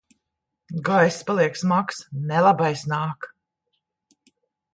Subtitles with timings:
[0.87, 1.99] Gaiss paliek smags.
[2.31, 3.29] Nelabais nāk!